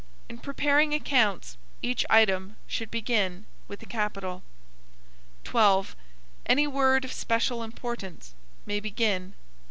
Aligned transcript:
In 0.29 0.39
preparing 0.39 0.95
accounts, 0.95 1.57
each 1.83 2.07
item 2.09 2.55
should 2.65 2.89
begin 2.89 3.45
with 3.67 3.83
a 3.83 3.85
capital. 3.85 4.41
12. 5.43 5.95
Any 6.47 6.65
word 6.65 7.05
of 7.05 7.13
special 7.13 7.61
importance 7.61 8.33
may 8.65 8.79
begin 8.79 9.21
with 9.21 9.35
a 9.35 9.35
capital. 9.35 9.47